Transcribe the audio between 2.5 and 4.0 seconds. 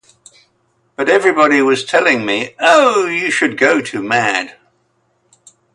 'Oh, you should go